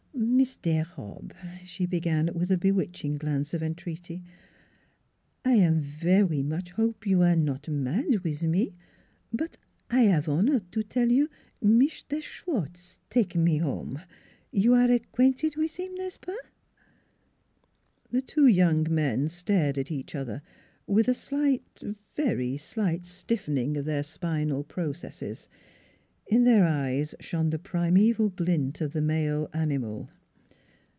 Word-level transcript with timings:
"Mistaire 0.41 0.85
Hobb," 0.85 1.33
she 1.65 1.85
began, 1.85 2.29
with 2.33 2.51
a 2.51 2.57
bewitch 2.57 3.03
ing 3.05 3.17
glance 3.17 3.53
of 3.53 3.61
entreaty," 3.63 4.23
I 5.45 5.53
am 5.53 5.79
very 5.79 6.41
much 6.43 6.77
'ope 6.77 7.05
you 7.07 7.23
aire 7.23 7.35
not 7.35 7.67
mad 7.69 8.23
wiz 8.23 8.43
me. 8.43 8.73
But 9.31 9.57
I 9.89 10.11
'ave 10.11 10.31
honeur 10.31 10.61
to 10.71 10.83
tell 10.83 11.09
you 11.09 11.29
Mis 11.61 12.03
taire 12.03 12.21
Sh 12.21 12.41
sh 12.41 12.47
wart 12.47 12.77
z 12.77 12.97
take 13.09 13.35
me 13.35 13.61
'ome.... 13.61 14.01
You 14.51 14.75
aire 14.75 14.91
acquainted 14.91 15.55
wiz 15.57 15.75
heem, 15.75 15.93
n'est 15.95 16.11
ce 16.15 16.17
pas?" 16.17 16.37
The 18.11 18.21
two 18.21 18.47
young 18.47 18.87
men 18.89 19.27
stared 19.27 19.77
at 19.77 19.91
each 19.91 20.15
other, 20.15 20.41
with 20.87 21.07
a 21.07 21.13
slight 21.13 21.81
a 21.83 21.95
very 22.15 22.57
slight 22.57 23.05
stiffening 23.05 23.77
of 23.77 23.85
their 23.85 24.03
spinal 24.03 24.63
processes. 24.63 25.49
In 26.27 26.45
their 26.45 26.63
eyes 26.63 27.13
shone 27.19 27.49
the 27.51 27.59
primeval 27.59 28.29
glint 28.29 28.79
of 28.81 28.93
the 28.93 29.01
male 29.01 29.49
animal. 29.53 30.09